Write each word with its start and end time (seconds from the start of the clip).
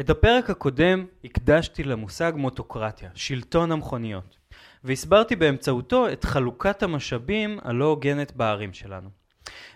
את 0.00 0.10
הפרק 0.10 0.50
הקודם 0.50 1.06
הקדשתי 1.24 1.84
למושג 1.84 2.32
מוטוקרטיה, 2.36 3.10
שלטון 3.14 3.72
המכוניות, 3.72 4.36
והסברתי 4.84 5.36
באמצעותו 5.36 6.12
את 6.12 6.24
חלוקת 6.24 6.82
המשאבים 6.82 7.58
הלא 7.62 7.84
הוגנת 7.84 8.32
בערים 8.32 8.72
שלנו. 8.72 9.08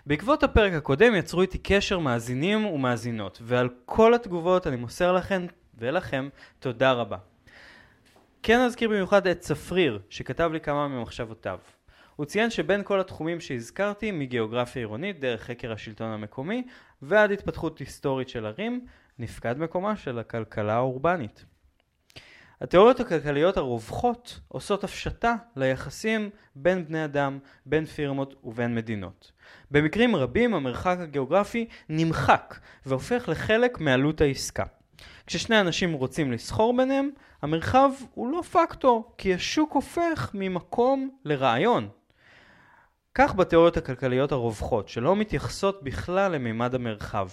בעקבות 0.05 0.43
הפרק 0.43 0.73
הקודם 0.73 1.15
יצרו 1.15 1.41
איתי 1.41 1.57
קשר 1.57 1.99
מאזינים 1.99 2.65
ומאזינות, 2.65 3.39
ועל 3.41 3.69
כל 3.85 4.13
התגובות 4.13 4.67
אני 4.67 4.75
מוסר 4.75 5.11
לכם 5.11 5.45
ולכם 5.77 6.29
תודה 6.59 6.91
רבה. 6.91 7.17
כן 8.43 8.59
אזכיר 8.59 8.89
במיוחד 8.89 9.27
את 9.27 9.39
צפריר, 9.39 9.99
שכתב 10.09 10.49
לי 10.53 10.59
כמה 10.59 10.87
ממחשבותיו. 10.87 11.59
הוא 12.15 12.25
ציין 12.25 12.49
שבין 12.49 12.83
כל 12.83 12.99
התחומים 12.99 13.39
שהזכרתי, 13.39 14.11
מגיאוגרפיה 14.11 14.81
עירונית, 14.81 15.19
דרך 15.19 15.41
חקר 15.43 15.71
השלטון 15.71 16.11
המקומי, 16.11 16.63
ועד 17.01 17.31
התפתחות 17.31 17.79
היסטורית 17.79 18.29
של 18.29 18.45
ערים, 18.45 18.85
נפקד 19.19 19.59
מקומה 19.59 19.95
של 19.95 20.19
הכלכלה 20.19 20.73
האורבנית. 20.73 21.45
התיאוריות 22.61 22.99
הכלכליות 22.99 23.57
הרווחות 23.57 24.39
עושות 24.47 24.83
הפשטה 24.83 25.35
ליחסים 25.55 26.29
בין 26.55 26.85
בני 26.85 27.05
אדם, 27.05 27.39
בין 27.65 27.85
פירמות 27.85 28.35
ובין 28.43 28.75
מדינות. 28.75 29.31
במקרים 29.71 30.15
רבים 30.15 30.53
המרחק 30.53 30.97
הגיאוגרפי 30.99 31.67
נמחק 31.89 32.59
והופך 32.85 33.29
לחלק 33.29 33.79
מעלות 33.79 34.21
העסקה. 34.21 34.63
כששני 35.27 35.59
אנשים 35.59 35.93
רוצים 35.93 36.31
לסחור 36.31 36.77
ביניהם, 36.77 37.09
המרחב 37.41 37.91
הוא 38.13 38.31
לא 38.31 38.41
פקטור, 38.41 39.13
כי 39.17 39.33
השוק 39.33 39.73
הופך 39.73 40.31
ממקום 40.33 41.09
לרעיון. 41.25 41.89
כך 43.15 43.35
בתיאוריות 43.35 43.77
הכלכליות 43.77 44.31
הרווחות, 44.31 44.89
שלא 44.89 45.15
מתייחסות 45.15 45.83
בכלל 45.83 46.31
למימד 46.31 46.75
המרחב. 46.75 47.27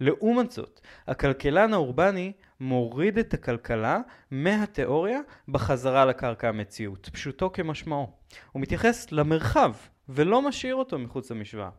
לעומת 0.00 0.50
זאת, 0.50 0.80
הכלכלן 1.06 1.74
האורבני 1.74 2.32
מוריד 2.60 3.18
את 3.18 3.34
הכלכלה 3.34 4.00
מהתיאוריה 4.30 5.20
בחזרה 5.48 6.04
לקרקע 6.04 6.48
המציאות, 6.48 7.08
פשוטו 7.12 7.52
כמשמעו. 7.52 8.10
הוא 8.52 8.62
מתייחס 8.62 9.12
למרחב 9.12 9.72
ולא 10.08 10.42
משאיר 10.42 10.74
אותו 10.74 10.98
מחוץ 10.98 11.30
למשוואה. 11.30 11.70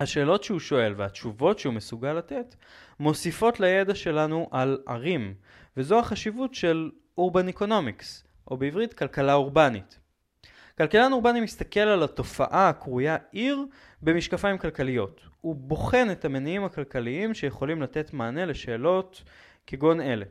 השאלות 0.00 0.44
שהוא 0.44 0.60
שואל 0.60 0.94
והתשובות 0.96 1.58
שהוא 1.58 1.74
מסוגל 1.74 2.12
לתת 2.12 2.54
מוסיפות 3.00 3.60
לידע 3.60 3.94
שלנו 3.94 4.48
על 4.50 4.78
ערים, 4.86 5.34
וזו 5.76 5.98
החשיבות 5.98 6.54
של 6.54 6.90
urban 7.18 7.48
economics, 7.48 8.24
או 8.50 8.56
בעברית 8.56 8.94
כלכלה 8.94 9.34
אורבנית. 9.34 9.98
כלכלן 10.78 11.12
אורבני 11.12 11.40
מסתכל 11.40 11.80
על 11.80 12.02
התופעה 12.02 12.68
הקרויה 12.68 13.16
עיר 13.32 13.66
במשקפיים 14.02 14.58
כלכליות. 14.58 15.20
הוא 15.40 15.56
בוחן 15.56 16.08
את 16.12 16.24
המניעים 16.24 16.64
הכלכליים 16.64 17.34
שיכולים 17.34 17.82
לתת 17.82 18.12
מענה 18.12 18.44
לשאלות 18.44 19.22
כגון 19.66 20.00
אלה. 20.00 20.24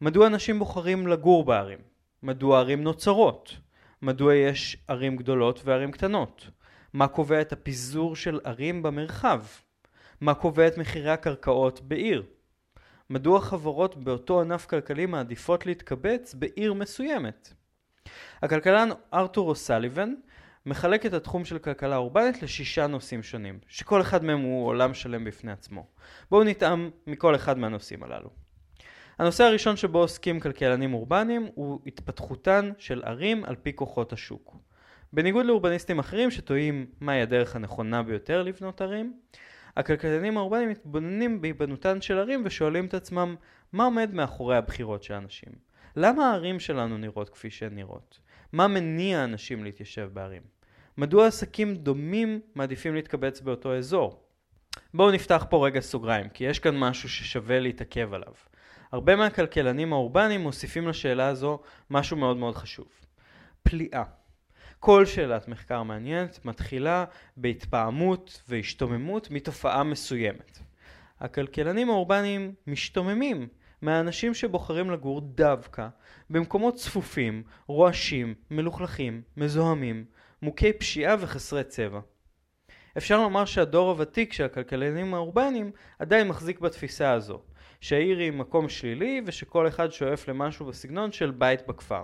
מדוע 0.00 0.26
אנשים 0.26 0.58
בוחרים 0.58 1.06
לגור 1.06 1.44
בערים? 1.44 1.78
מדוע 2.22 2.58
ערים 2.58 2.82
נוצרות? 2.82 3.56
מדוע 4.02 4.34
יש 4.34 4.76
ערים 4.88 5.16
גדולות 5.16 5.60
וערים 5.64 5.90
קטנות? 5.90 6.50
מה 6.92 7.08
קובע 7.08 7.40
את 7.40 7.52
הפיזור 7.52 8.16
של 8.16 8.40
ערים 8.44 8.82
במרחב? 8.82 9.42
מה 10.20 10.34
קובע 10.34 10.66
את 10.66 10.78
מחירי 10.78 11.10
הקרקעות 11.10 11.80
בעיר? 11.80 12.22
מדוע 13.10 13.40
חברות 13.40 13.96
באותו 13.96 14.40
ענף 14.40 14.66
כלכלי 14.66 15.06
מעדיפות 15.06 15.66
להתקבץ 15.66 16.34
בעיר 16.34 16.74
מסוימת? 16.74 17.52
הכלכלן 18.42 18.88
ארתור 19.14 19.48
אוסליבן 19.48 20.14
מחלק 20.66 21.06
את 21.06 21.12
התחום 21.12 21.44
של 21.44 21.58
כלכלה 21.58 21.96
אורבנית 21.96 22.42
לשישה 22.42 22.86
נושאים 22.86 23.22
שונים, 23.22 23.58
שכל 23.68 24.00
אחד 24.00 24.24
מהם 24.24 24.40
הוא 24.40 24.66
עולם 24.66 24.94
שלם 24.94 25.24
בפני 25.24 25.52
עצמו. 25.52 25.86
בואו 26.30 26.44
נטעם 26.44 26.90
מכל 27.06 27.34
אחד 27.34 27.58
מהנושאים 27.58 28.02
הללו. 28.02 28.30
הנושא 29.18 29.44
הראשון 29.44 29.76
שבו 29.76 29.98
עוסקים 29.98 30.40
כלכלנים 30.40 30.94
אורבניים 30.94 31.48
הוא 31.54 31.80
התפתחותן 31.86 32.72
של 32.78 33.02
ערים 33.04 33.44
על 33.44 33.56
פי 33.62 33.72
כוחות 33.76 34.12
השוק. 34.12 34.56
בניגוד 35.12 35.46
לאורבניסטים 35.46 35.98
אחרים 35.98 36.30
שטועים 36.30 36.86
מהי 37.00 37.22
הדרך 37.22 37.56
הנכונה 37.56 38.02
ביותר 38.02 38.42
לבנות 38.42 38.80
ערים, 38.80 39.12
הכלכלנים 39.76 40.36
האורבניים 40.36 40.68
מתבוננים 40.68 41.40
בהיבנותן 41.40 42.00
של 42.00 42.18
ערים 42.18 42.42
ושואלים 42.44 42.86
את 42.86 42.94
עצמם 42.94 43.36
מה 43.72 43.84
עומד 43.84 44.14
מאחורי 44.14 44.56
הבחירות 44.56 45.02
של 45.02 45.14
אנשים. 45.14 45.52
למה 45.96 46.30
הערים 46.30 46.60
שלנו 46.60 46.98
נראות 46.98 47.28
כפי 47.28 47.50
שהן 47.50 47.74
נראות? 47.74 48.20
מה 48.52 48.68
מניע 48.68 49.24
אנשים 49.24 49.64
להתיישב 49.64 50.10
בערים? 50.12 50.42
מדוע 50.98 51.26
עסקים 51.26 51.76
דומים 51.76 52.40
מעדיפים 52.54 52.94
להתקבץ 52.94 53.40
באותו 53.40 53.76
אזור? 53.76 54.22
בואו 54.94 55.10
נפתח 55.10 55.46
פה 55.50 55.66
רגע 55.66 55.80
סוגריים, 55.80 56.28
כי 56.28 56.44
יש 56.44 56.58
כאן 56.58 56.78
משהו 56.78 57.08
ששווה 57.08 57.60
להתעכב 57.60 58.14
עליו. 58.14 58.32
הרבה 58.92 59.16
מהכלכלנים 59.16 59.92
האורבניים 59.92 60.40
מוסיפים 60.40 60.88
לשאלה 60.88 61.28
הזו 61.28 61.60
משהו 61.90 62.16
מאוד 62.16 62.36
מאוד 62.36 62.56
חשוב. 62.56 62.88
פליאה. 63.62 64.02
כל 64.80 65.06
שאלת 65.06 65.48
מחקר 65.48 65.82
מעניינת 65.82 66.44
מתחילה 66.44 67.04
בהתפעמות 67.36 68.42
והשתוממות 68.48 69.30
מתופעה 69.30 69.84
מסוימת. 69.84 70.58
הכלכלנים 71.20 71.90
האורבניים 71.90 72.54
משתוממים 72.66 73.48
מהאנשים 73.86 74.34
שבוחרים 74.34 74.90
לגור 74.90 75.20
דווקא 75.20 75.88
במקומות 76.30 76.74
צפופים, 76.74 77.42
רועשים, 77.66 78.34
מלוכלכים, 78.50 79.22
מזוהמים, 79.36 80.04
מוכי 80.42 80.72
פשיעה 80.72 81.16
וחסרי 81.20 81.64
צבע. 81.64 82.00
אפשר 82.98 83.20
לומר 83.20 83.44
שהדור 83.44 83.90
הוותיק 83.90 84.32
של 84.32 84.44
הכלכלנים 84.44 85.14
האורבניים 85.14 85.70
עדיין 85.98 86.28
מחזיק 86.28 86.60
בתפיסה 86.60 87.12
הזו, 87.12 87.40
שהעיר 87.80 88.18
היא 88.18 88.32
מקום 88.32 88.68
שלילי 88.68 89.22
ושכל 89.26 89.68
אחד 89.68 89.92
שואף 89.92 90.28
למשהו 90.28 90.66
בסגנון 90.66 91.12
של 91.12 91.30
בית 91.30 91.66
בכפר. 91.66 92.02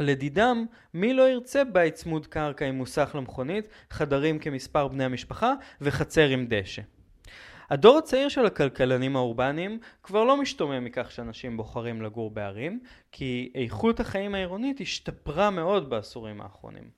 לדידם, 0.00 0.66
מי 0.94 1.14
לא 1.14 1.30
ירצה 1.30 1.64
בית 1.64 1.94
צמוד 1.94 2.26
קרקע 2.26 2.64
עם 2.66 2.74
מוסך 2.74 3.10
למכונית, 3.14 3.68
חדרים 3.90 4.38
כמספר 4.38 4.88
בני 4.88 5.04
המשפחה 5.04 5.52
וחצר 5.80 6.28
עם 6.28 6.46
דשא. 6.48 6.82
הדור 7.70 7.98
הצעיר 7.98 8.28
של 8.28 8.46
הכלכלנים 8.46 9.16
האורבניים 9.16 9.78
כבר 10.02 10.24
לא 10.24 10.36
משתומם 10.36 10.84
מכך 10.84 11.10
שאנשים 11.10 11.56
בוחרים 11.56 12.02
לגור 12.02 12.30
בערים, 12.30 12.80
כי 13.12 13.52
איכות 13.54 14.00
החיים 14.00 14.34
העירונית 14.34 14.80
השתפרה 14.80 15.50
מאוד 15.50 15.90
בעשורים 15.90 16.40
האחרונים. 16.40 16.90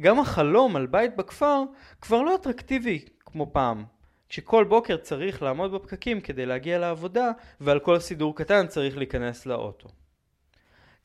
גם 0.00 0.18
החלום 0.18 0.76
על 0.76 0.86
בית 0.86 1.16
בכפר 1.16 1.62
כבר 2.00 2.22
לא 2.22 2.34
אטרקטיבי 2.34 3.04
כמו 3.20 3.52
פעם, 3.52 3.84
כשכל 4.28 4.64
בוקר 4.64 4.96
צריך 4.96 5.42
לעמוד 5.42 5.72
בפקקים 5.72 6.20
כדי 6.20 6.46
להגיע 6.46 6.78
לעבודה 6.78 7.30
ועל 7.60 7.78
כל 7.78 7.98
סידור 7.98 8.36
קטן 8.36 8.66
צריך 8.66 8.96
להיכנס 8.96 9.46
לאוטו. 9.46 9.88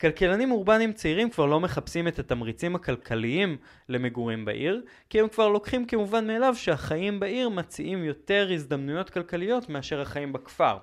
כלכלנים 0.00 0.52
אורבניים 0.52 0.92
צעירים 0.92 1.30
כבר 1.30 1.46
לא 1.46 1.60
מחפשים 1.60 2.08
את 2.08 2.18
התמריצים 2.18 2.76
הכלכליים 2.76 3.56
למגורים 3.88 4.44
בעיר, 4.44 4.82
כי 5.10 5.20
הם 5.20 5.28
כבר 5.28 5.48
לוקחים 5.48 5.86
כמובן 5.86 6.26
מאליו 6.26 6.54
שהחיים 6.56 7.20
בעיר 7.20 7.48
מציעים 7.48 8.04
יותר 8.04 8.48
הזדמנויות 8.54 9.10
כלכליות 9.10 9.68
מאשר 9.68 10.00
החיים 10.00 10.32
בכפר. 10.32 10.78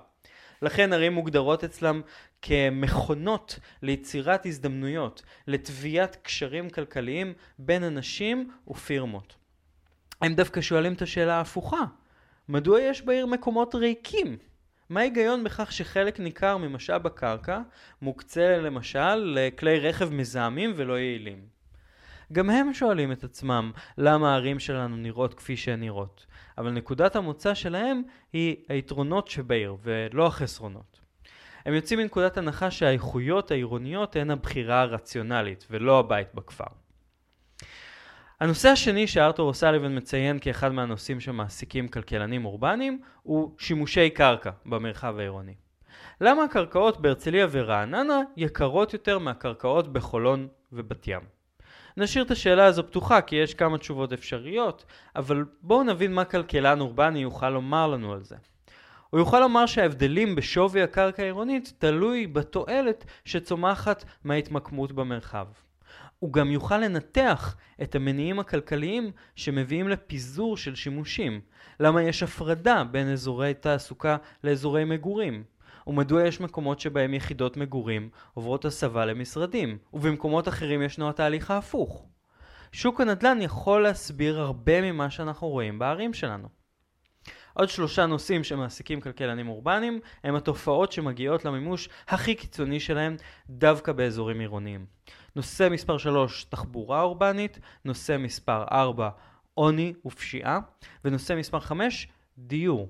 לכן 0.62 0.92
ערים 0.92 1.12
מוגדרות 1.12 1.64
אצלם 1.64 2.00
כמכונות 2.42 3.58
ליצירת 3.82 4.46
הזדמנויות, 4.46 5.22
לתביעת 5.46 6.16
קשרים 6.22 6.70
כלכליים 6.70 7.32
בין 7.58 7.84
אנשים 7.84 8.50
ופירמות. 8.68 9.34
הם 10.20 10.34
דווקא 10.34 10.60
שואלים 10.60 10.92
את 10.92 11.02
השאלה 11.02 11.34
ההפוכה, 11.34 11.84
מדוע 12.48 12.80
יש 12.80 13.02
בעיר 13.02 13.26
מקומות 13.26 13.74
ריקים? 13.74 14.36
מה 14.90 15.00
ההיגיון 15.00 15.44
בכך 15.44 15.72
שחלק 15.72 16.20
ניכר 16.20 16.56
ממשאב 16.56 17.06
הקרקע 17.06 17.60
מוקצה 18.02 18.58
למשל 18.58 19.14
לכלי 19.14 19.80
רכב 19.80 20.12
מזהמים 20.12 20.72
ולא 20.76 20.98
יעילים? 20.98 21.38
גם 22.32 22.50
הם 22.50 22.74
שואלים 22.74 23.12
את 23.12 23.24
עצמם 23.24 23.72
למה 23.98 24.32
הערים 24.32 24.58
שלנו 24.58 24.96
נראות 24.96 25.34
כפי 25.34 25.56
שהן 25.56 25.80
נראות, 25.80 26.26
אבל 26.58 26.70
נקודת 26.70 27.16
המוצא 27.16 27.54
שלהם 27.54 28.02
היא 28.32 28.56
היתרונות 28.68 29.28
שבעיר 29.28 29.76
ולא 29.82 30.26
החסרונות. 30.26 31.00
הם 31.66 31.74
יוצאים 31.74 31.98
מנקודת 31.98 32.36
הנחה 32.36 32.70
שהאיכויות 32.70 33.50
העירוניות 33.50 34.16
הן 34.16 34.30
הבחירה 34.30 34.80
הרציונלית 34.80 35.66
ולא 35.70 35.98
הבית 35.98 36.34
בכפר. 36.34 36.83
הנושא 38.44 38.68
השני 38.68 39.06
שארתור 39.06 39.48
אוסליבן 39.48 39.96
מציין 39.96 40.38
כאחד 40.38 40.72
מהנושאים 40.72 41.20
שמעסיקים 41.20 41.88
כלכלנים 41.88 42.44
אורבניים 42.44 43.00
הוא 43.22 43.50
שימושי 43.58 44.10
קרקע 44.10 44.50
במרחב 44.66 45.18
העירוני. 45.18 45.54
למה 46.20 46.44
הקרקעות 46.44 47.00
בהרצליה 47.00 47.46
ורעננה 47.50 48.20
יקרות 48.36 48.92
יותר 48.92 49.18
מהקרקעות 49.18 49.92
בחולון 49.92 50.48
ובת 50.72 51.08
ים? 51.08 51.20
נשאיר 51.96 52.24
את 52.24 52.30
השאלה 52.30 52.64
הזו 52.64 52.86
פתוחה 52.86 53.20
כי 53.20 53.36
יש 53.36 53.54
כמה 53.54 53.78
תשובות 53.78 54.12
אפשריות, 54.12 54.84
אבל 55.16 55.44
בואו 55.62 55.82
נבין 55.82 56.14
מה 56.14 56.24
כלכלן 56.24 56.80
אורבני 56.80 57.18
יוכל 57.18 57.50
לומר 57.50 57.86
לנו 57.86 58.12
על 58.12 58.22
זה. 58.22 58.36
הוא 59.10 59.20
יוכל 59.20 59.40
לומר 59.40 59.66
שההבדלים 59.66 60.34
בשווי 60.34 60.82
הקרקע 60.82 61.22
העירונית 61.22 61.72
תלוי 61.78 62.26
בתועלת 62.26 63.04
שצומחת 63.24 64.04
מההתמקמות 64.24 64.92
במרחב. 64.92 65.46
הוא 66.24 66.32
גם 66.32 66.50
יוכל 66.50 66.78
לנתח 66.78 67.56
את 67.82 67.94
המניעים 67.94 68.38
הכלכליים 68.38 69.10
שמביאים 69.36 69.88
לפיזור 69.88 70.56
של 70.56 70.74
שימושים. 70.74 71.40
למה 71.80 72.02
יש 72.02 72.22
הפרדה 72.22 72.84
בין 72.90 73.12
אזורי 73.12 73.54
תעסוקה 73.54 74.16
לאזורי 74.44 74.84
מגורים? 74.84 75.44
ומדוע 75.86 76.26
יש 76.26 76.40
מקומות 76.40 76.80
שבהם 76.80 77.14
יחידות 77.14 77.56
מגורים 77.56 78.08
עוברות 78.34 78.64
הסבה 78.64 79.04
למשרדים, 79.04 79.78
ובמקומות 79.92 80.48
אחרים 80.48 80.82
ישנו 80.82 81.08
התהליך 81.08 81.50
ההפוך. 81.50 82.06
שוק 82.72 83.00
הנדל"ן 83.00 83.38
יכול 83.42 83.82
להסביר 83.82 84.40
הרבה 84.40 84.80
ממה 84.80 85.10
שאנחנו 85.10 85.48
רואים 85.48 85.78
בערים 85.78 86.14
שלנו. 86.14 86.48
עוד 87.54 87.68
שלושה 87.68 88.06
נושאים 88.06 88.44
שמעסיקים 88.44 89.00
כלכלנים 89.00 89.48
אורבניים 89.48 90.00
הם 90.24 90.34
התופעות 90.34 90.92
שמגיעות 90.92 91.44
למימוש 91.44 91.88
הכי 92.08 92.34
קיצוני 92.34 92.80
שלהם 92.80 93.16
דווקא 93.50 93.92
באזורים 93.92 94.40
עירוניים. 94.40 94.86
נושא 95.36 95.68
מספר 95.70 95.98
3 95.98 96.44
תחבורה 96.44 97.02
אורבנית, 97.02 97.58
נושא 97.84 98.16
מספר 98.18 98.64
4 98.72 99.10
עוני 99.54 99.92
ופשיעה, 100.06 100.60
ונושא 101.04 101.32
מספר 101.32 101.60
5 101.60 102.08
דיור. 102.38 102.88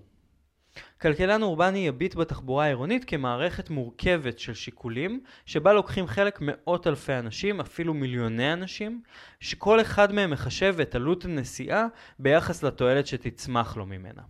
כלכלן 1.01 1.43
אורבני 1.43 1.79
יביט 1.79 2.15
בתחבורה 2.15 2.65
העירונית 2.65 3.05
כמערכת 3.05 3.71
מורכבת 3.71 4.39
של 4.39 4.55
שיקולים, 4.55 5.21
שבה 5.47 5.73
לוקחים 5.73 6.07
חלק 6.07 6.39
מאות 6.41 6.87
אלפי 6.87 7.13
אנשים, 7.13 7.61
אפילו 7.61 7.95
מיליוני 7.95 8.53
אנשים, 8.53 9.03
שכל 9.41 9.81
אחד 9.81 10.13
מהם 10.13 10.31
מחשב 10.31 10.77
את 10.83 10.95
עלות 10.95 11.25
הנסיעה 11.25 11.87
ביחס 12.19 12.63
לתועלת 12.63 13.07
שתצמח 13.07 13.77
לו 13.77 13.87
ממנה. 13.87 14.23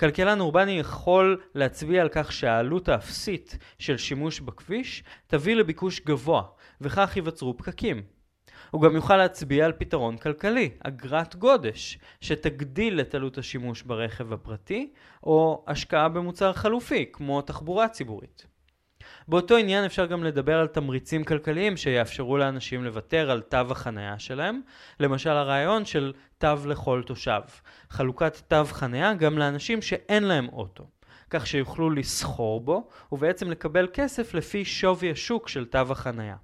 כלכלן 0.00 0.40
אורבני 0.40 0.78
יכול 0.78 1.40
להצביע 1.54 2.02
על 2.02 2.08
כך 2.12 2.32
שהעלות 2.32 2.88
האפסית 2.88 3.58
של 3.78 3.96
שימוש 3.96 4.40
בכביש 4.40 5.04
תביא 5.26 5.56
לביקוש 5.56 6.00
גבוה, 6.00 6.42
וכך 6.80 7.16
ייווצרו 7.16 7.56
פקקים. 7.56 8.02
הוא 8.70 8.82
גם 8.82 8.94
יוכל 8.94 9.16
להצביע 9.16 9.64
על 9.64 9.72
פתרון 9.72 10.16
כלכלי, 10.16 10.70
אגרת 10.80 11.36
גודש, 11.36 11.98
שתגדיל 12.20 13.00
את 13.00 13.14
עלות 13.14 13.38
השימוש 13.38 13.82
ברכב 13.82 14.32
הפרטי, 14.32 14.92
או 15.22 15.64
השקעה 15.66 16.08
במוצר 16.08 16.52
חלופי, 16.52 17.06
כמו 17.12 17.42
תחבורה 17.42 17.88
ציבורית. 17.88 18.46
באותו 19.28 19.56
עניין 19.56 19.84
אפשר 19.84 20.06
גם 20.06 20.24
לדבר 20.24 20.58
על 20.58 20.66
תמריצים 20.66 21.24
כלכליים 21.24 21.76
שיאפשרו 21.76 22.36
לאנשים 22.36 22.84
לוותר 22.84 23.30
על 23.30 23.40
תו 23.40 23.56
החניה 23.70 24.18
שלהם, 24.18 24.60
למשל 25.00 25.30
הרעיון 25.30 25.84
של 25.84 26.12
תו 26.38 26.54
לכל 26.66 27.02
תושב, 27.06 27.40
חלוקת 27.90 28.36
תו 28.48 28.64
חניה 28.64 29.14
גם 29.14 29.38
לאנשים 29.38 29.82
שאין 29.82 30.24
להם 30.24 30.48
אוטו, 30.48 30.86
כך 31.30 31.46
שיוכלו 31.46 31.90
לסחור 31.90 32.60
בו 32.60 32.88
ובעצם 33.12 33.50
לקבל 33.50 33.88
כסף 33.92 34.34
לפי 34.34 34.64
שווי 34.64 35.10
השוק 35.10 35.48
של 35.48 35.64
תו 35.64 35.78
החניה. 35.90 36.36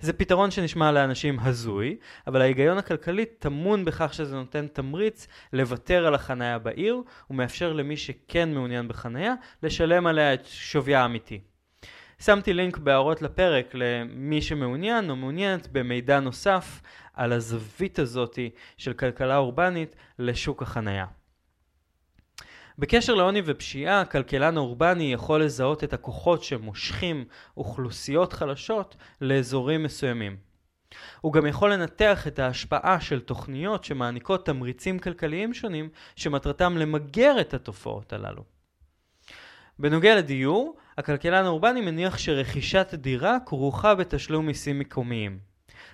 זה 0.00 0.12
פתרון 0.12 0.50
שנשמע 0.50 0.92
לאנשים 0.92 1.38
הזוי, 1.40 1.96
אבל 2.26 2.40
ההיגיון 2.40 2.78
הכלכלי 2.78 3.26
טמון 3.26 3.84
בכך 3.84 4.14
שזה 4.14 4.36
נותן 4.36 4.66
תמריץ 4.66 5.26
לוותר 5.52 6.06
על 6.06 6.14
החניה 6.14 6.58
בעיר, 6.58 7.02
ומאפשר 7.30 7.72
למי 7.72 7.96
שכן 7.96 8.54
מעוניין 8.54 8.88
בחניה, 8.88 9.34
לשלם 9.62 10.06
עליה 10.06 10.34
את 10.34 10.46
שוויה 10.46 11.02
האמיתי. 11.02 11.40
שמתי 12.22 12.52
לינק 12.52 12.78
בהערות 12.78 13.22
לפרק 13.22 13.74
למי 13.74 14.42
שמעוניין 14.42 15.10
או 15.10 15.16
מעוניינת 15.16 15.68
במידע 15.72 16.20
נוסף 16.20 16.80
על 17.14 17.32
הזווית 17.32 17.98
הזאתי 17.98 18.50
של 18.76 18.92
כלכלה 18.92 19.36
אורבנית 19.36 19.96
לשוק 20.18 20.62
החנייה. 20.62 21.06
בקשר 22.78 23.14
לעוני 23.14 23.42
ופשיעה, 23.44 24.00
הכלכלן 24.00 24.56
האורבני 24.56 25.12
יכול 25.12 25.44
לזהות 25.44 25.84
את 25.84 25.92
הכוחות 25.92 26.42
שמושכים 26.42 27.24
אוכלוסיות 27.56 28.32
חלשות 28.32 28.96
לאזורים 29.20 29.82
מסוימים. 29.82 30.36
הוא 31.20 31.32
גם 31.32 31.46
יכול 31.46 31.72
לנתח 31.72 32.26
את 32.26 32.38
ההשפעה 32.38 33.00
של 33.00 33.20
תוכניות 33.20 33.84
שמעניקות 33.84 34.46
תמריצים 34.46 34.98
כלכליים 34.98 35.54
שונים 35.54 35.88
שמטרתם 36.16 36.76
למגר 36.76 37.40
את 37.40 37.54
התופעות 37.54 38.12
הללו. 38.12 38.57
בנוגע 39.78 40.16
לדיור, 40.16 40.76
הכלכלן 40.98 41.44
האורבני 41.44 41.80
מניח 41.80 42.18
שרכישת 42.18 42.94
דירה 42.94 43.38
כרוכה 43.46 43.94
בתשלום 43.94 44.46
מיסים 44.46 44.78
מקומיים. 44.78 45.38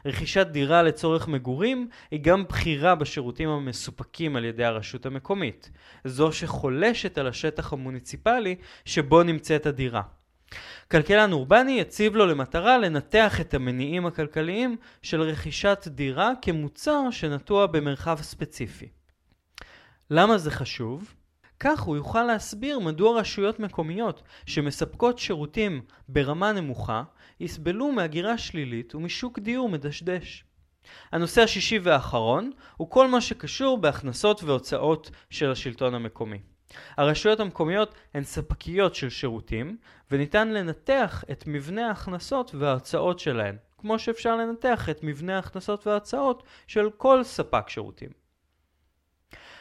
רכישת 0.07 0.47
דירה 0.47 0.83
לצורך 0.83 1.29
מגורים 1.29 1.89
היא 2.11 2.21
גם 2.23 2.45
בחירה 2.45 2.95
בשירותים 2.95 3.49
המסופקים 3.49 4.37
על 4.37 4.45
ידי 4.45 4.65
הרשות 4.65 5.07
המקומית, 5.07 5.71
זו 6.05 6.33
שחולשת 6.33 7.19
על 7.19 7.27
השטח 7.27 7.73
המוניציפלי 7.73 8.57
שבו 8.85 9.23
נמצאת 9.23 9.67
הדירה. 9.67 10.03
כלכלן 10.91 11.33
אורבני 11.33 11.73
יציב 11.73 12.17
לו 12.17 12.27
למטרה 12.27 12.79
לנתח 12.79 13.41
את 13.41 13.55
המניעים 13.55 14.07
הכלכליים 14.07 14.77
של 15.03 15.21
רכישת 15.23 15.89
דירה 15.89 16.33
כמוצר 16.43 17.11
שנטוע 17.11 17.67
במרחב 17.67 18.19
ספציפי. 18.23 18.89
למה 20.11 20.39
זה 20.39 20.51
חשוב? 20.51 21.15
כך 21.65 21.81
הוא 21.81 21.97
יוכל 21.97 22.23
להסביר 22.23 22.79
מדוע 22.79 23.21
רשויות 23.21 23.61
מקומיות 23.61 24.23
שמספקות 24.47 25.19
שירותים 25.19 25.83
ברמה 26.09 26.53
נמוכה 26.53 27.03
יסבלו 27.41 27.93
מהגירה 27.93 28.39
שלילית 28.39 28.95
ומשוק 28.95 29.39
דיור 29.39 29.69
מדשדש. 29.69 30.45
הנושא 31.13 31.43
השישי 31.43 31.79
והאחרון 31.79 32.51
הוא 32.77 32.91
כל 32.91 33.09
מה 33.09 33.21
שקשור 33.21 33.79
בהכנסות 33.79 34.43
והוצאות 34.43 35.11
של 35.31 35.51
השלטון 35.51 35.95
המקומי. 35.95 36.39
הרשויות 36.97 37.41
המקומיות 37.41 37.95
הן 38.15 38.25
ספקיות 38.25 38.95
של 38.95 39.11
שירותים 39.11 39.77
וניתן 40.11 40.49
לנתח 40.49 41.25
את 41.33 41.45
מבנה 41.47 41.89
ההכנסות 41.89 42.55
וההוצאות 42.55 43.19
שלהן, 43.19 43.57
כמו 43.79 43.99
שאפשר 43.99 44.37
לנתח 44.37 44.89
את 44.89 45.01
מבנה 45.03 45.37
ההכנסות 45.37 45.87
וההוצאות 45.87 46.43
של 46.67 46.91
כל 46.97 47.23
ספק 47.23 47.69
שירותים. 47.69 48.11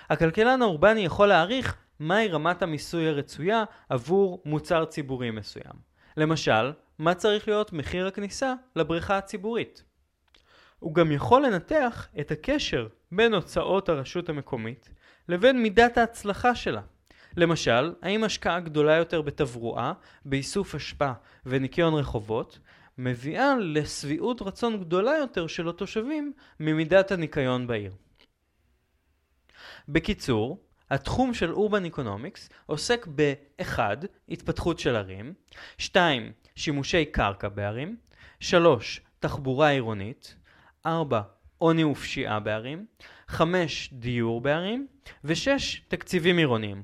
הכלכלן 0.09 0.61
האורבני 0.61 1.05
יכול 1.05 1.27
להעריך 1.27 1.82
מהי 1.99 2.27
רמת 2.27 2.61
המיסוי 2.61 3.07
הרצויה 3.07 3.63
עבור 3.89 4.41
מוצר 4.45 4.85
ציבורי 4.85 5.31
מסוים. 5.31 5.93
למשל, 6.17 6.71
מה 6.99 7.13
צריך 7.15 7.47
להיות 7.47 7.73
מחיר 7.73 8.07
הכניסה 8.07 8.53
לבריכה 8.75 9.17
הציבורית. 9.17 9.83
הוא 10.79 10.95
גם 10.95 11.11
יכול 11.11 11.45
לנתח 11.45 12.07
את 12.19 12.31
הקשר 12.31 12.87
בין 13.11 13.33
הוצאות 13.33 13.89
הרשות 13.89 14.29
המקומית 14.29 14.89
לבין 15.29 15.63
מידת 15.63 15.97
ההצלחה 15.97 16.55
שלה. 16.55 16.81
למשל, 17.37 17.93
האם 18.01 18.23
השקעה 18.23 18.59
גדולה 18.59 18.95
יותר 18.95 19.21
בתברואה, 19.21 19.93
באיסוף 20.25 20.75
אשפה 20.75 21.11
וניקיון 21.45 21.93
רחובות, 21.93 22.59
מביאה 22.97 23.55
לשביעות 23.59 24.41
רצון 24.41 24.79
גדולה 24.79 25.11
יותר 25.17 25.47
של 25.47 25.69
התושבים 25.69 26.33
ממידת 26.59 27.11
הניקיון 27.11 27.67
בעיר. 27.67 27.91
בקיצור, 29.87 30.63
התחום 30.93 31.33
של 31.33 31.53
אורבן 31.53 31.83
איקונומיקס 31.83 32.49
עוסק 32.65 33.07
ב-1. 33.15 33.79
התפתחות 34.29 34.79
של 34.79 34.95
ערים, 34.95 35.33
2. 35.77 36.31
שימושי 36.55 37.05
קרקע 37.05 37.49
בערים, 37.49 37.97
3. 38.39 39.01
תחבורה 39.19 39.69
עירונית, 39.69 40.35
4. 40.85 41.21
עוני 41.57 41.83
ופשיעה 41.83 42.39
בערים, 42.39 42.85
5. 43.27 43.89
דיור 43.93 44.41
בערים, 44.41 44.87
ו-6. 45.23 45.81
תקציבים 45.87 46.37
עירוניים. 46.37 46.83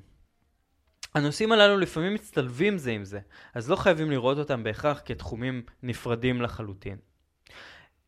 הנושאים 1.16 1.52
הללו 1.52 1.78
לפעמים 1.78 2.14
מצטלבים 2.14 2.78
זה 2.78 2.92
עם 2.92 3.04
זה, 3.04 3.20
אז 3.54 3.70
לא 3.70 3.76
חייבים 3.76 4.12
לראות 4.12 4.38
אותם 4.38 4.64
בהכרח 4.64 5.02
כתחומים 5.06 5.62
נפרדים 5.84 6.42
לחלוטין. 6.42 6.98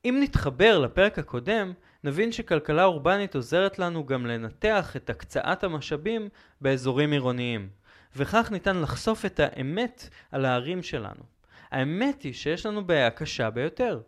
אם 0.05 0.19
נתחבר 0.23 0.79
לפרק 0.79 1.19
הקודם, 1.19 1.73
נבין 2.03 2.31
שכלכלה 2.31 2.84
אורבנית 2.84 3.36
עוזרת 3.36 3.79
לנו 3.79 4.05
גם 4.05 4.25
לנתח 4.25 4.96
את 4.96 5.10
הקצאת 5.10 5.63
המשאבים 5.63 6.29
באזורים 6.62 7.12
עירוניים, 7.12 7.70
וכך 8.15 8.51
ניתן 8.51 8.81
לחשוף 8.81 9.25
את 9.25 9.39
האמת 9.39 10.10
על 10.31 10.46
הערים 10.46 10.84
שלנו. 10.84 11.24
האמת 11.72 12.22
היא 12.22 12.34
שיש 12.34 12.65
לנו 12.65 12.86
בעיה 12.86 13.10
קשה 13.10 13.50
ביותר. 13.50 14.01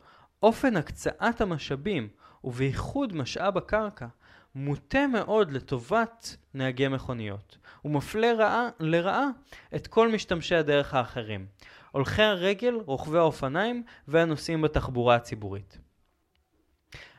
אופן 0.43 0.77
הקצאת 0.77 1.41
המשאבים, 1.41 2.07
ובייחוד 2.43 3.15
משאב 3.15 3.57
הקרקע, 3.57 4.07
מוטה 4.55 5.07
מאוד 5.07 5.51
לטובת 5.51 6.37
נהגי 6.53 6.87
מכוניות. 6.87 7.57
הוא 7.81 7.91
מפלה 7.91 8.33
רעה, 8.33 8.69
לרעה 8.79 9.27
את 9.75 9.87
כל 9.87 10.11
משתמשי 10.11 10.55
הדרך 10.55 10.93
האחרים. 10.93 11.45
הולכי 11.91 12.21
הרגל, 12.23 12.75
רוכבי 12.85 13.17
האופניים 13.17 13.83
והנוסעים 14.07 14.61
בתחבורה 14.61 15.15
הציבורית. 15.15 15.77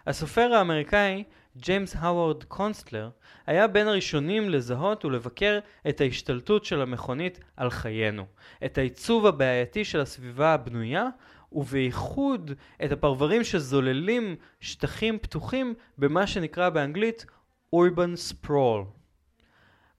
הסופר 0.07 0.55
האמריקאי 0.55 1.25
ג'יימס 1.57 1.97
האוורד 1.99 2.45
קונסטלר 2.45 3.11
היה 3.47 3.67
בין 3.67 3.89
הראשונים 3.89 4.51
לזהות 4.51 5.05
ולבקר 5.05 5.59
את 5.89 6.01
ההשתלטות 6.01 6.65
של 6.65 6.83
המכונית 6.83 7.41
על 7.57 7.71
חיינו, 7.71 8.27
את 8.65 8.79
העיצוב 8.79 9.27
הבעייתי 9.27 9.85
של 9.85 10.01
הסביבה 10.01 10.55
הבנויה 10.55 11.09
ובייחוד 11.53 12.51
את 12.85 12.93
הפרברים 12.93 13.45
שזוללים 13.45 14.37
שטחים 14.61 15.19
פתוחים 15.19 15.75
במה 15.99 16.27
שנקרא 16.27 16.69
באנגלית 16.69 17.27
Urban 17.75 18.33
Sprawl. 18.33 18.85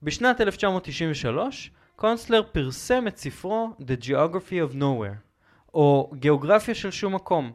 בשנת 0.04 0.42
1993 0.42 1.72
קונסטלר 1.96 2.44
פרסם 2.52 3.08
את 3.08 3.18
ספרו 3.18 3.70
The 3.80 4.06
Geography 4.06 4.72
of 4.72 4.76
Nowhere, 4.76 5.18
או 5.74 6.12
גיאוגרפיה 6.14 6.76
של 6.76 6.92
שום 6.92 7.16
מקום, 7.16 7.52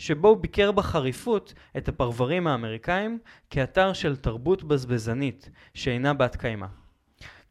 שבו 0.00 0.28
הוא 0.28 0.36
ביקר 0.36 0.72
בחריפות 0.72 1.54
את 1.76 1.88
הפרברים 1.88 2.46
האמריקאים 2.46 3.18
כאתר 3.50 3.92
של 3.92 4.16
תרבות 4.16 4.64
בזבזנית 4.64 5.50
שאינה 5.74 6.14
בת 6.14 6.36
קיימא. 6.36 6.66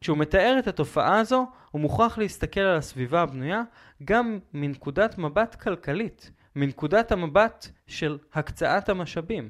כשהוא 0.00 0.18
מתאר 0.18 0.56
את 0.58 0.66
התופעה 0.66 1.18
הזו, 1.18 1.46
הוא 1.70 1.80
מוכרח 1.80 2.18
להסתכל 2.18 2.60
על 2.60 2.76
הסביבה 2.76 3.22
הבנויה 3.22 3.62
גם 4.04 4.38
מנקודת 4.54 5.18
מבט 5.18 5.54
כלכלית, 5.54 6.30
מנקודת 6.56 7.12
המבט 7.12 7.68
של 7.86 8.18
הקצאת 8.34 8.88
המשאבים. 8.88 9.48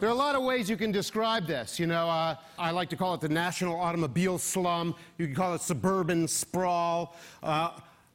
There 0.00 0.08
are 0.08 0.12
a 0.12 0.22
lot 0.26 0.34
of 0.34 0.42
ways 0.42 0.70
you 0.70 0.76
can 0.76 0.92
describe 0.92 1.46
this. 1.46 1.78
You 1.80 1.86
know, 1.86 2.06
uh, 2.08 2.34
I 2.58 2.70
like 2.70 2.88
to 2.90 2.96
call 2.96 3.12
it 3.14 3.20
the 3.20 3.34
national 3.44 3.74
automobile 3.86 4.38
slum. 4.38 4.94
You 5.18 5.26
can 5.26 5.34
call 5.34 5.54
it 5.54 5.60
suburban 5.60 6.26
sprawl. 6.28 7.14
Uh, 7.42 7.70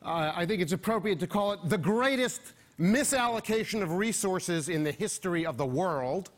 I 0.06 0.46
think 0.46 0.62
it's 0.62 0.72
appropriate 0.72 1.20
to 1.20 1.28
call 1.28 1.54
it 1.54 1.60
the 1.68 1.80
greatest 1.80 2.54
misallocation 2.80 3.82
of 3.82 3.90
resources 3.92 4.70
in 4.70 4.84
the 4.84 4.92
history 4.92 5.46
of 5.46 5.58
the 5.58 5.66
world. 5.66 6.30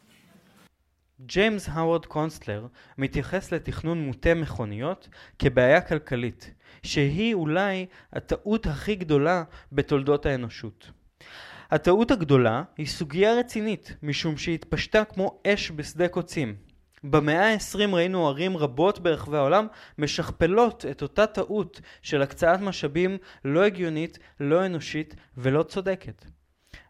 ג'יימס 1.25 1.69
האוורד 1.69 2.05
קונסטלר 2.05 2.67
מתייחס 2.97 3.51
לתכנון 3.51 4.01
מוטה 4.01 4.33
מכוניות 4.33 5.09
כבעיה 5.39 5.81
כלכלית, 5.81 6.53
שהיא 6.83 7.33
אולי 7.33 7.85
הטעות 8.13 8.65
הכי 8.65 8.95
גדולה 8.95 9.43
בתולדות 9.71 10.25
האנושות. 10.25 10.91
הטעות 11.71 12.11
הגדולה 12.11 12.63
היא 12.77 12.87
סוגיה 12.87 13.33
רצינית, 13.33 13.95
משום 14.03 14.37
שהיא 14.37 14.55
התפשטה 14.55 15.05
כמו 15.05 15.41
אש 15.47 15.71
בשדה 15.71 16.07
קוצים. 16.07 16.55
במאה 17.03 17.53
ה-20 17.53 17.95
ראינו 17.95 18.27
ערים 18.27 18.57
רבות 18.57 18.99
ברחבי 18.99 19.37
העולם 19.37 19.67
משכפלות 19.97 20.85
את 20.91 21.01
אותה 21.01 21.27
טעות 21.27 21.81
של 22.01 22.21
הקצאת 22.21 22.59
משאבים 22.59 23.17
לא 23.45 23.63
הגיונית, 23.63 24.19
לא 24.39 24.65
אנושית 24.65 25.15
ולא 25.37 25.63
צודקת. 25.63 26.25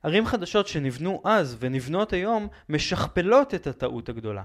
ערים 0.04 0.26
חדשות 0.26 0.68
שנבנו 0.68 1.22
אז 1.26 1.58
ונבנות 1.60 2.14
היום 2.14 2.48
משכפלות 2.70 3.54
את 3.54 3.68
הטעות 3.68 4.10
הגדולה. 4.10 4.44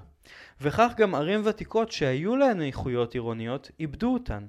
וכך 0.61 0.93
גם 0.97 1.15
ערים 1.15 1.43
ותיקות 1.45 1.93
שהיו 1.93 2.37
להן 2.37 2.63
איכויות 2.63 3.15
עירוניות 3.15 3.71
איבדו 3.81 4.13
אותן. 4.15 4.47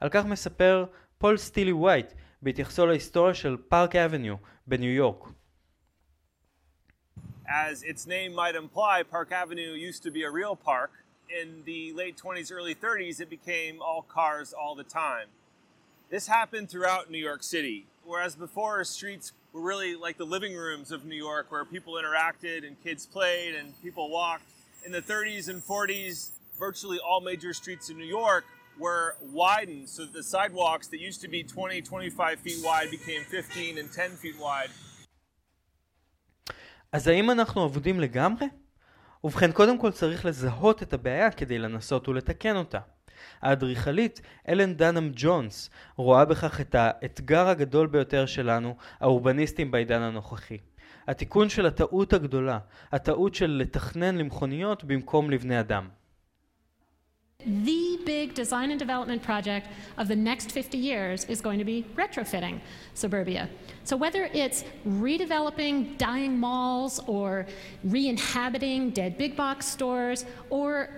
על 0.00 0.08
כך 0.08 0.24
מספר 0.24 0.84
פול 1.18 1.36
סטילי 1.36 1.72
ווייט 1.72 2.12
בהתייחסו 2.42 2.86
להיסטוריה 2.86 3.34
של 3.34 3.56
פארק 3.68 3.96
אבניו 3.96 4.34
בניו 4.66 4.90
יורק. 4.90 5.28
As 7.48 7.82
its 7.82 8.06
name 8.06 8.34
might 8.34 8.54
imply, 8.54 9.02
Park 9.02 9.30
Avenue 9.30 9.72
used 9.72 10.02
to 10.04 10.10
be 10.10 10.22
a 10.22 10.30
real 10.30 10.56
park. 10.56 10.90
In 11.28 11.62
the 11.64 11.92
late 11.92 12.16
20s, 12.16 12.50
early 12.50 12.74
30s, 12.74 13.20
it 13.20 13.28
became 13.28 13.82
all 13.82 14.02
cars 14.02 14.52
all 14.52 14.74
the 14.74 14.84
time. 14.84 15.28
This 16.10 16.26
happened 16.26 16.70
throughout 16.70 17.10
New 17.10 17.18
York 17.18 17.42
City, 17.42 17.86
whereas 18.04 18.34
before 18.34 18.82
streets 18.84 19.32
were 19.52 19.60
really 19.60 19.94
like 19.94 20.16
the 20.16 20.24
living 20.24 20.54
rooms 20.54 20.90
of 20.90 21.04
New 21.04 21.16
York 21.16 21.50
where 21.50 21.64
people 21.64 21.94
interacted 21.94 22.66
and 22.66 22.82
kids 22.82 23.04
played 23.04 23.54
and 23.54 23.80
people 23.82 24.10
walked. 24.10 24.44
In 24.84 24.92
the 24.92 25.02
30s 25.02 25.48
and 25.48 25.62
40s, 25.62 26.30
virtually 26.58 26.98
all 26.98 27.20
major 27.20 27.52
streets 27.52 27.90
in 27.90 27.98
New 27.98 28.04
York 28.04 28.44
were 28.78 29.16
widened 29.20 29.88
so 29.88 30.02
that 30.02 30.12
the 30.12 30.22
sidewalks 30.22 30.88
that 30.88 31.00
used 31.00 31.20
to 31.22 31.28
be 31.28 31.42
20, 31.42 31.82
25 31.82 32.38
feet 32.40 32.64
wide 32.64 32.90
became 32.90 33.22
15 33.22 33.78
and 33.78 33.92
10 33.92 34.10
feet 34.12 34.38
wide. 34.38 34.70
אז 36.94 37.08
האם 37.08 37.30
אנחנו 37.30 37.64
אבודים 37.64 38.00
לגמרי? 38.00 38.46
ובכן, 39.24 39.52
קודם 39.52 39.78
כל 39.78 39.90
צריך 39.90 40.24
לזהות 40.24 40.82
את 40.82 40.92
הבעיה 40.92 41.30
כדי 41.30 41.58
לנסות 41.58 42.08
ולתקן 42.08 42.56
אותה. 42.56 42.78
האדריכלית 43.42 44.20
אלן 44.48 44.74
דנאם 44.74 45.10
ג'ונס 45.14 45.70
רואה 45.96 46.24
בכך 46.24 46.60
את 46.60 46.74
האתגר 46.74 47.48
הגדול 47.48 47.86
ביותר 47.86 48.26
שלנו, 48.26 48.76
האורבניסטים 49.00 49.70
בעידן 49.70 50.02
הנוכחי. 50.02 50.58
התיקון 51.08 51.48
של 51.48 51.66
הטעות 51.66 52.12
הגדולה, 52.12 52.58
הטעות 52.92 53.34
של 53.34 53.50
לתכנן 53.50 54.16
למכוניות 54.16 54.84
במקום 54.84 55.30
לבני 55.30 55.60
אדם. 55.60 55.88
The 57.46 58.00
big 58.04 58.34
design 58.34 58.70
and 58.70 58.78
development 58.78 59.22
project 59.22 59.68
of 59.98 60.08
the 60.08 60.16
next 60.16 60.50
50 60.50 60.78
years 60.78 61.24
is 61.26 61.40
going 61.40 61.58
to 61.58 61.64
be 61.64 61.84
retrofitting 61.94 62.60
suburbia. 62.94 63.48
So, 63.84 63.96
whether 63.96 64.30
it's 64.32 64.64
redeveloping 64.86 65.98
dying 65.98 66.38
malls 66.38 67.00
or 67.06 67.46
re 67.84 68.08
inhabiting 68.08 68.90
dead 68.90 69.18
big 69.18 69.36
box 69.36 69.66
stores 69.66 70.24
or 70.48 70.88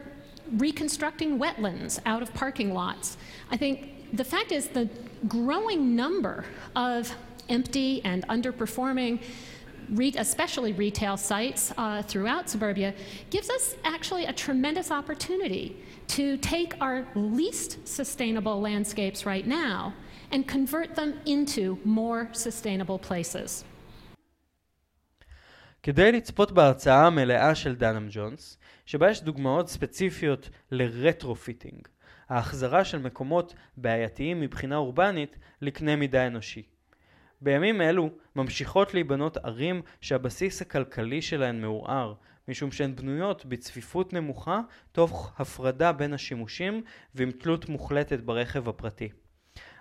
reconstructing 0.53 1.39
wetlands 1.39 1.99
out 2.07 2.23
of 2.23 2.33
parking 2.33 2.73
lots, 2.73 3.17
I 3.51 3.57
think 3.57 4.17
the 4.17 4.25
fact 4.25 4.53
is 4.53 4.69
the 4.69 4.89
growing 5.27 5.97
number 5.97 6.45
of 6.77 7.13
empty 7.49 8.05
and 8.05 8.27
underperforming 8.29 9.21
especially 10.17 10.73
retail 10.73 11.17
sites 11.17 11.73
uh, 11.79 12.03
throughout 12.03 12.49
suburbia, 12.49 12.95
gives 13.31 13.51
us 13.51 13.77
actually 13.85 14.25
a 14.25 14.33
tremendous 14.33 14.91
opportunity 14.91 15.77
to 16.09 16.37
take 16.37 16.75
our 16.81 17.05
least 17.15 17.87
sustainable 17.87 18.61
landscapes 18.61 19.27
right 19.27 19.47
now 19.47 19.93
and 20.33 20.47
convert 20.47 20.95
them 20.95 21.13
into 21.27 21.77
more 21.85 22.29
sustainable 22.33 22.99
places. 22.99 23.65
כדי 25.83 26.13
לצפות 26.13 26.53
בהרצאה 26.53 27.07
המלאה 27.07 27.55
של 27.55 27.75
דנהם 27.75 28.09
ג'ונס, 28.11 28.59
שבה 28.87 29.11
יש 29.11 29.23
דוגמאות 29.23 29.69
ספציפיות 29.69 30.51
ל 30.71 30.79
retrofitting, 30.79 31.89
ההחזרה 32.29 32.85
של 32.85 32.99
מקומות 32.99 33.55
בעייתיים 33.77 34.41
מבחינה 34.41 34.77
אורבנית 34.77 35.39
לקנה 35.63 35.97
מידה 35.97 36.27
אנושי. 36.27 36.63
בימים 37.41 37.81
אלו 37.81 38.11
ממשיכות 38.37 38.95
להיבנות 38.95 39.37
ערים 39.37 39.83
שהבסיס 40.01 40.63
הכלכלי 40.63 41.23
שלהן 41.23 41.61
מעורער, 41.61 42.15
משום 42.49 42.73
שהן 42.73 42.97
בנויות 42.97 43.47
בצפיפות 43.47 44.13
נמוכה 44.13 44.61
תוך 44.93 45.33
הפרדה 45.39 45.93
בין 45.93 46.13
השימושים 46.13 46.83
ועם 47.15 47.31
תלות 47.31 47.69
מוחלטת 47.69 48.21
ברכב 48.21 48.69
הפרטי. 48.69 49.09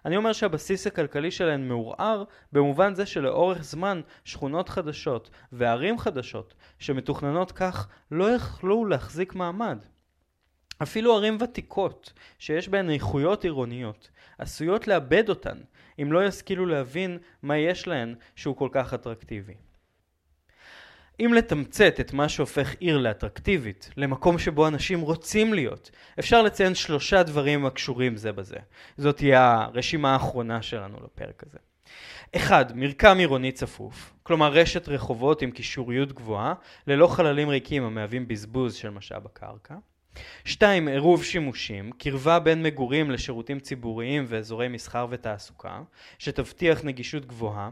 אני 0.06 0.18
אומר 0.18 0.34
שהבסיס 0.34 0.88
הכלכלי 0.88 1.32
שלהן 1.32 1.68
מעורער 1.68 2.24
במובן 2.52 2.96
זה 2.96 3.06
שלאורך 3.06 3.64
זמן 3.64 4.02
שכונות 4.24 4.70
חדשות 4.70 5.30
וערים 5.52 5.98
חדשות 5.98 6.54
שמתוכננות 6.80 7.52
כך 7.52 7.88
לא 8.12 8.32
יכלו 8.32 8.86
להחזיק 8.86 9.36
מעמד. 9.36 9.86
אפילו 10.84 11.16
ערים 11.16 11.38
ותיקות 11.40 12.14
שיש 12.40 12.70
בהן 12.70 12.90
איכויות 12.90 13.44
עירוניות 13.44 14.10
עשויות 14.38 14.88
לאבד 14.88 15.30
אותן 15.30 15.58
אם 16.02 16.12
לא 16.12 16.26
ישכילו 16.26 16.66
להבין 16.66 17.18
מה 17.42 17.58
יש 17.58 17.88
להן 17.88 18.16
שהוא 18.36 18.56
כל 18.56 18.70
כך 18.72 18.94
אטרקטיבי. 18.94 19.54
אם 21.20 21.34
לתמצת 21.34 22.00
את 22.00 22.14
מה 22.14 22.30
שהופך 22.30 22.76
עיר 22.80 22.98
לאטרקטיבית, 22.98 23.90
למקום 23.98 24.40
שבו 24.40 24.68
אנשים 24.68 25.02
רוצים 25.02 25.54
להיות, 25.54 25.92
אפשר 26.20 26.42
לציין 26.42 26.76
שלושה 26.76 27.24
דברים 27.24 27.66
הקשורים 27.66 28.18
זה 28.18 28.32
בזה. 28.32 28.58
זאת 28.98 29.18
תהיה 29.18 29.54
הרשימה 29.62 30.14
האחרונה 30.14 30.62
שלנו 30.62 30.98
לפרק 31.04 31.44
הזה. 31.48 31.58
אחד, 32.36 32.66
מרקם 32.78 33.18
עירוני 33.18 33.52
צפוף, 33.52 34.14
כלומר 34.24 34.52
רשת 34.52 34.90
רחובות 34.90 35.42
עם 35.42 35.52
קישוריות 35.52 36.14
גבוהה, 36.14 36.54
ללא 36.88 37.08
חללים 37.08 37.50
ריקים 37.50 37.84
המהווים 37.84 38.28
בזבוז 38.28 38.76
של 38.76 38.90
משאב 38.90 39.26
הקרקע. 39.26 39.76
שתיים, 40.46 40.88
עירוב 40.88 41.24
שימושים, 41.24 41.92
קרבה 41.92 42.40
בין 42.40 42.64
מגורים 42.64 43.12
לשירותים 43.12 43.60
ציבוריים 43.60 44.26
ואזורי 44.28 44.68
מסחר 44.68 45.08
ותעסוקה, 45.10 45.82
שתבטיח 46.20 46.84
נגישות 46.84 47.26
גבוהה. 47.26 47.70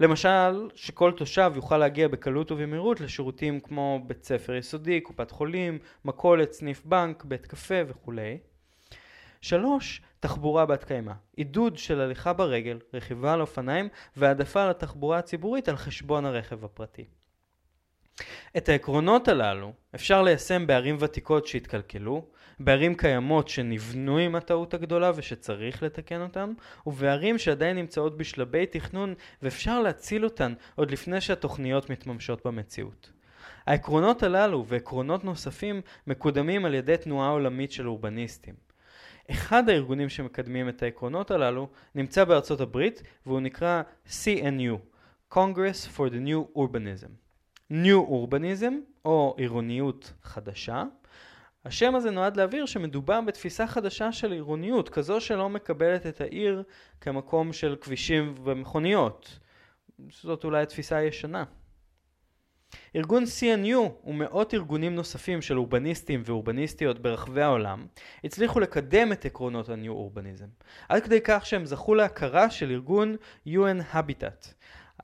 למשל, 0.00 0.68
שכל 0.74 1.12
תושב 1.12 1.52
יוכל 1.56 1.78
להגיע 1.78 2.08
בקלות 2.08 2.52
ובמהירות 2.52 3.00
לשירותים 3.00 3.60
כמו 3.60 4.00
בית 4.06 4.24
ספר 4.24 4.54
יסודי, 4.54 5.00
קופת 5.00 5.30
חולים, 5.30 5.78
מכולת, 6.04 6.52
סניף 6.52 6.82
בנק, 6.84 7.24
בית 7.24 7.46
קפה 7.46 7.80
וכולי. 7.86 8.38
שלוש, 9.40 10.02
תחבורה 10.20 10.66
בת 10.66 10.84
קיימא, 10.84 11.12
עידוד 11.36 11.78
של 11.78 12.00
הליכה 12.00 12.32
ברגל, 12.32 12.78
רכיבה 12.94 13.32
על 13.32 13.40
אופניים 13.40 13.88
והעדפה 14.16 14.70
לתחבורה 14.70 15.18
הציבורית 15.18 15.68
על 15.68 15.76
חשבון 15.76 16.24
הרכב 16.24 16.64
הפרטי. 16.64 17.04
את 18.56 18.68
העקרונות 18.68 19.28
הללו 19.28 19.72
אפשר 19.94 20.22
ליישם 20.22 20.66
בערים 20.66 20.96
ותיקות 21.00 21.46
שהתקלקלו, 21.46 22.24
בערים 22.60 22.94
קיימות 22.94 23.48
שנבנו 23.48 24.18
עם 24.18 24.34
הטעות 24.34 24.74
הגדולה 24.74 25.12
ושצריך 25.14 25.82
לתקן 25.82 26.20
אותן, 26.20 26.52
ובערים 26.86 27.38
שעדיין 27.38 27.76
נמצאות 27.76 28.16
בשלבי 28.16 28.66
תכנון 28.66 29.14
ואפשר 29.42 29.80
להציל 29.80 30.24
אותן 30.24 30.52
עוד 30.74 30.90
לפני 30.90 31.20
שהתוכניות 31.20 31.90
מתממשות 31.90 32.46
במציאות. 32.46 33.12
העקרונות 33.66 34.22
הללו 34.22 34.66
ועקרונות 34.66 35.24
נוספים 35.24 35.80
מקודמים 36.06 36.64
על 36.64 36.74
ידי 36.74 36.96
תנועה 36.96 37.30
עולמית 37.30 37.72
של 37.72 37.88
אורבניסטים. 37.88 38.54
אחד 39.30 39.68
הארגונים 39.68 40.08
שמקדמים 40.08 40.68
את 40.68 40.82
העקרונות 40.82 41.30
הללו 41.30 41.68
נמצא 41.94 42.24
בארצות 42.24 42.60
הברית 42.60 43.02
והוא 43.26 43.40
נקרא 43.40 43.82
CNU, 44.08 44.76
Congress 45.34 45.96
for 45.96 46.10
the 46.10 46.28
New 46.28 46.58
Urbanism. 46.58 47.21
New 47.72 48.10
Urbanism, 48.10 48.72
או 49.04 49.34
עירוניות 49.38 50.12
חדשה. 50.22 50.82
השם 51.64 51.94
הזה 51.94 52.10
נועד 52.10 52.36
להבהיר 52.36 52.66
שמדובר 52.66 53.20
בתפיסה 53.20 53.66
חדשה 53.66 54.12
של 54.12 54.32
עירוניות, 54.32 54.88
כזו 54.88 55.20
שלא 55.20 55.48
מקבלת 55.48 56.06
את 56.06 56.20
העיר 56.20 56.62
כמקום 57.00 57.52
של 57.52 57.76
כבישים 57.80 58.34
ומכוניות. 58.44 59.38
זאת 60.10 60.44
אולי 60.44 60.62
התפיסה 60.62 60.96
הישנה. 60.96 61.44
ארגון 62.96 63.24
CNU 63.24 64.08
ומאות 64.10 64.54
ארגונים 64.54 64.94
נוספים 64.94 65.42
של 65.42 65.58
אורבניסטים 65.58 66.22
ואורבניסטיות 66.24 66.98
ברחבי 66.98 67.42
העולם 67.42 67.86
הצליחו 68.24 68.60
לקדם 68.60 69.12
את 69.12 69.24
עקרונות 69.24 69.68
הניו 69.68 69.92
אורבניזם 69.92 70.46
עד 70.88 71.02
כדי 71.02 71.20
כך 71.24 71.46
שהם 71.46 71.66
זכו 71.66 71.94
להכרה 71.94 72.50
של 72.50 72.70
ארגון 72.70 73.16
UN 73.48 73.94
Habitat 73.94 74.52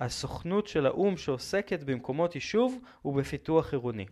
הסוכנות 0.00 0.66
של 0.66 0.86
האו"ם 0.86 1.16
שעוסקת 1.16 1.82
במקומות 1.82 2.34
יישוב 2.34 2.78
ובפיתוח 3.04 3.72
עירוני. 3.72 4.06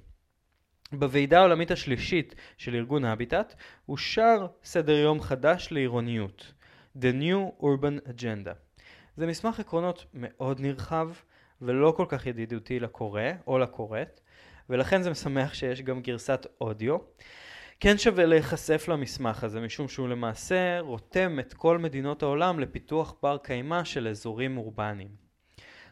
בוועידה 0.93 1.39
העולמית 1.39 1.71
השלישית 1.71 2.35
של 2.57 2.75
ארגון 2.75 3.05
הביטט 3.05 3.55
אושר 3.89 4.47
סדר 4.65 4.97
יום 4.97 5.21
חדש 5.21 5.69
לעירוניות 5.71 6.53
The 6.97 7.13
New 7.21 7.63
Urban 7.63 8.09
Agenda. 8.09 8.55
זה 9.17 9.27
מסמך 9.27 9.61
עקרונות 9.61 10.07
מאוד 10.15 10.61
נרחב 10.61 11.11
ולא 11.63 11.95
כל 11.97 12.07
כך 12.09 12.27
ידידותי 12.27 12.81
לקורא 12.81 13.23
או 13.47 13.59
לקוראת 13.59 14.21
ולכן 14.71 15.03
זה 15.03 15.11
משמח 15.11 15.55
שיש 15.55 15.83
גם 15.83 16.03
גרסת 16.03 16.47
אודיו. 16.61 16.97
כן 17.81 17.99
שווה 17.99 18.27
להיחשף 18.27 18.89
למסמך 18.89 19.45
הזה 19.45 19.61
משום 19.61 19.89
שהוא 19.89 20.09
למעשה 20.09 20.81
רותם 20.81 21.39
את 21.41 21.55
כל 21.55 21.79
מדינות 21.79 22.23
העולם 22.23 22.61
לפיתוח 22.61 23.15
בר 23.23 23.39
קיימא 23.39 23.85
של 23.85 24.09
אזורים 24.09 24.59
אורבניים. 24.59 25.26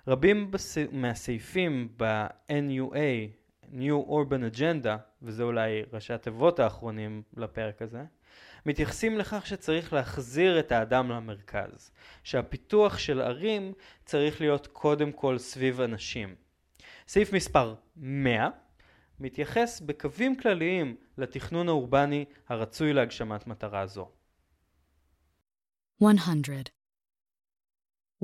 רבים 0.09 0.51
בס... 0.51 0.79
מהסעיפים 0.93 1.89
ב-NUA, 1.97 3.31
New 3.73 4.09
Urban 4.09 4.57
Agenda, 4.57 4.97
וזה 5.23 5.43
אולי 5.43 5.83
ראשי 5.93 6.13
התיבות 6.13 6.59
האחרונים 6.59 7.23
לפרק 7.37 7.83
הזה, 7.83 8.05
מתייחסים 8.67 9.19
לכך 9.19 9.47
שצריך 9.47 9.93
להחזיר 9.93 10.61
את 10.61 10.73
האדם 10.73 11.11
למרכז, 11.11 11.91
שהפיתוח 12.23 12.99
של 12.99 13.21
ערים 13.21 13.73
צריך 14.05 14.41
להיות 14.41 14.67
קודם 14.67 15.13
כל 15.13 15.39
סביב 15.39 15.81
אנשים. 15.81 16.35
סעיף 17.09 17.33
מספר 17.33 17.75
100 17.97 18.49
מתייחס 19.21 19.81
בקווים 19.81 20.37
כלליים 20.37 20.97
לתכנון 21.19 21.69
האורבני 21.69 22.25
הרצוי 22.49 22.93
להגשמת 22.93 23.47
מטרה 23.47 23.87
זו. 23.87 24.09
100. 26.01 26.74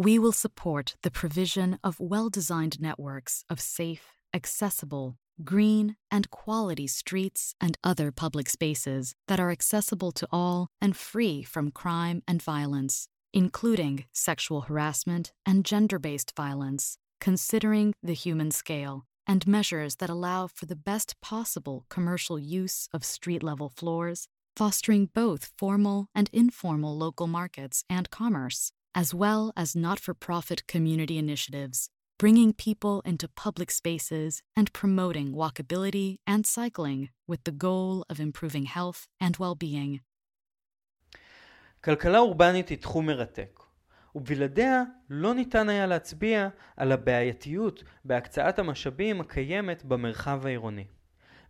We 0.01 0.19
will 0.19 0.33
support 0.33 0.97
the 1.03 1.11
provision 1.11 1.79
of 1.85 2.01
well 2.01 2.31
designed 2.31 2.81
networks 2.81 3.45
of 3.51 3.61
safe, 3.61 4.17
accessible, 4.33 5.19
green, 5.45 5.97
and 6.11 6.31
quality 6.31 6.87
streets 6.87 7.55
and 7.61 7.77
other 7.85 8.11
public 8.11 8.49
spaces 8.49 9.15
that 9.29 9.39
are 9.39 9.51
accessible 9.51 10.11
to 10.13 10.27
all 10.33 10.69
and 10.81 10.97
free 10.97 11.43
from 11.43 11.71
crime 11.71 12.23
and 12.27 12.43
violence, 12.43 13.09
including 13.35 14.07
sexual 14.11 14.63
harassment 14.63 15.35
and 15.45 15.67
gender 15.67 15.99
based 15.99 16.33
violence, 16.35 16.97
considering 17.21 17.93
the 18.03 18.15
human 18.15 18.51
scale, 18.51 19.05
and 19.27 19.47
measures 19.47 19.97
that 19.97 20.09
allow 20.09 20.47
for 20.47 20.65
the 20.65 20.75
best 20.91 21.21
possible 21.21 21.85
commercial 21.91 22.39
use 22.39 22.89
of 22.95 23.05
street 23.05 23.43
level 23.43 23.69
floors, 23.69 24.29
fostering 24.57 25.11
both 25.13 25.51
formal 25.59 26.07
and 26.15 26.31
informal 26.33 26.97
local 26.97 27.27
markets 27.27 27.85
and 27.91 28.09
commerce, 28.09 28.73
as 28.95 29.15
well 29.15 29.53
as 29.57 29.77
not 29.77 29.99
for 30.01 30.15
profit 30.15 30.67
community 30.67 31.17
initiatives 31.19 31.91
bringing 32.21 32.53
people 32.53 33.01
into 33.11 33.27
public 33.45 33.71
spaces 33.71 34.43
and 34.55 34.67
promoting 34.75 35.29
walkability 35.33 36.11
and 36.27 36.45
cycling 36.45 37.09
with 37.27 37.43
the 37.45 37.57
goal 37.67 38.05
of 38.11 38.21
improving 38.21 38.67
health 38.67 39.07
and 39.19 39.39
well-being. 39.39 40.01
כלכלה 41.85 42.19
אורבנית 42.19 42.69
היא 42.69 42.79
תחום 42.79 43.07
מרתק, 43.07 43.61
ובלעדיה 44.15 44.83
לא 45.11 45.35
ניתן 45.35 45.69
היה 45.69 45.87
להצביע 45.87 46.49
על 46.77 46.93
הבעייתיות 46.93 47.83
בהקצאת 48.05 48.59
המשאבים 48.59 49.21
הקיימת 49.21 49.85
במרחב 49.85 50.47
העירוני. 50.47 50.85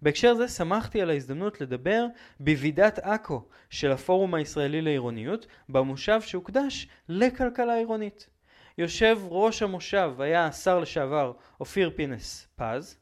בהקשר 0.02 0.34
זה 0.34 0.48
שמחתי 0.48 1.00
על 1.00 1.10
ההזדמנות 1.10 1.60
לדבר 1.60 2.06
בוועידת 2.40 2.98
עכו 2.98 3.44
של 3.70 3.92
הפורום 3.92 4.34
הישראלי 4.34 4.82
לעירוניות 4.82 5.46
במושב 5.68 6.20
שהוקדש 6.20 6.88
לכלכלה 7.08 7.74
עירונית. 7.74 8.28
יושב 8.78 9.18
ראש 9.28 9.62
המושב 9.62 10.12
היה 10.18 10.46
השר 10.46 10.78
לשעבר 10.78 11.32
אופיר 11.60 11.90
פינס 11.96 12.48
פז, 12.56 12.98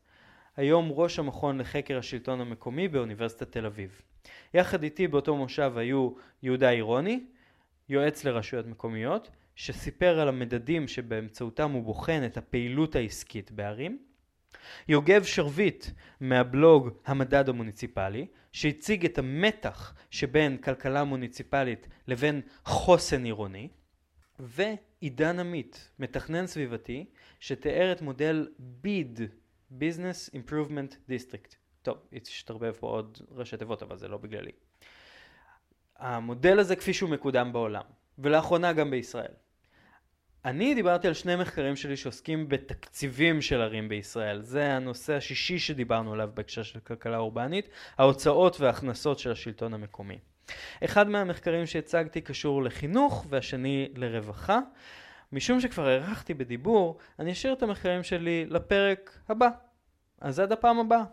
היום 0.57 0.91
ראש 0.93 1.19
המכון 1.19 1.59
לחקר 1.59 1.99
השלטון 1.99 2.41
המקומי 2.41 2.89
באוניברסיטת 2.89 3.53
תל 3.53 3.67
אביב. 3.67 4.03
יחד 4.55 4.83
איתי 4.83 5.09
באותו 5.09 5.37
מושב 5.37 5.73
היו 5.77 6.11
יהודה 6.43 6.71
אירוני, 6.71 7.25
יועץ 7.89 8.25
לרשויות 8.25 8.67
מקומיות, 8.67 9.31
שסיפר 9.57 10.21
על 10.21 10.29
המדדים 10.29 10.89
שבאמצעותם 10.89 11.71
הוא 11.71 11.83
בוחן 11.83 12.23
את 12.27 12.37
הפעילות 12.37 12.97
העסקית 12.97 13.53
בערים. 13.53 14.08
יוגב 14.89 15.25
שרביט 15.25 15.87
מהבלוג 16.21 16.91
המדד 17.07 17.49
המוניציפלי, 17.49 18.27
שהציג 18.53 19.05
את 19.05 19.19
המתח 19.19 19.95
שבין 20.11 20.57
כלכלה 20.57 21.05
מוניציפלית 21.05 21.89
לבין 22.07 22.41
חוסן 22.65 23.25
עירוני. 23.25 23.69
ועידן 24.39 25.39
עמית, 25.39 25.91
מתכנן 25.99 26.47
סביבתי, 26.47 27.07
שתיאר 27.41 27.93
את 27.93 28.03
מודל 28.03 28.49
BID, 28.85 29.21
Business 29.73 30.35
Improvement 30.35 31.11
District. 31.11 31.55
טוב, 31.83 31.99
השתרבב 32.13 32.73
פה 32.73 32.87
עוד 32.87 33.19
ראשי 33.31 33.57
תיבות, 33.57 33.83
אבל 33.83 33.97
זה 33.97 34.09
לא 34.09 34.17
בגללי. 34.17 34.53
המודל 35.97 36.59
הזה 36.59 36.77
כפי 36.77 36.95
שהוא 36.95 37.11
מקודם 37.11 37.53
בעולם, 37.53 37.85
ולאחרונה 38.19 38.73
גם 38.73 38.91
בישראל. 38.91 39.33
אני 40.45 40.75
דיברתי 40.75 41.09
על 41.09 41.15
שני 41.15 41.37
מחקרים 41.37 41.77
שלי 41.77 41.97
שעוסקים 41.97 42.49
בתקציבים 42.49 43.43
של 43.43 43.61
ערים 43.61 43.89
בישראל. 43.89 44.43
זה 44.43 44.73
הנושא 44.73 45.15
השישי 45.15 45.59
שדיברנו 45.59 46.13
עליו 46.13 46.31
בהקשר 46.35 46.63
של 46.63 46.81
כלכלה 46.81 47.17
אורבנית, 47.17 47.69
ההוצאות 47.99 48.61
וההכנסות 48.61 49.19
של 49.19 49.33
השלטון 49.33 49.75
המקומי. 49.75 50.19
אחד 50.85 51.09
מהמחקרים 51.09 51.67
שהצגתי 51.67 52.21
קשור 52.21 52.63
לחינוך 52.63 53.27
והשני 53.29 53.89
לרווחה. 53.97 54.59
משום 55.33 55.61
שכבר 55.61 55.89
הארכתי 55.89 56.35
בדיבור, 56.35 56.99
אני 57.19 57.33
אשאיר 57.33 57.53
את 57.53 57.63
המחקרים 57.63 58.03
שלי 58.03 58.47
לפרק 58.49 59.19
הבא. 59.29 59.49
אז 60.21 60.41
עד 60.41 60.53
הפעם 60.53 60.79
הבאה. 60.79 61.05